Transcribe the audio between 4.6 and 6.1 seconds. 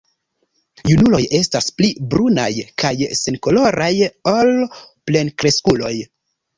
plenkreskuloj.